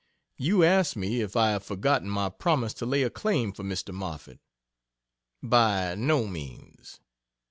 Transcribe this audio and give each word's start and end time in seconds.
You 0.39 0.63
ask 0.63 0.95
me 0.95 1.21
if 1.21 1.35
I 1.35 1.51
have 1.51 1.61
for 1.63 1.75
gotten 1.75 2.09
my 2.09 2.29
promise 2.29 2.73
to 2.73 2.87
lay 2.87 3.03
a 3.03 3.11
claim 3.11 3.51
for 3.51 3.61
Mr. 3.63 3.93
Moffett. 3.93 4.39
By 5.43 5.93
no 5.93 6.25
means. 6.25 6.99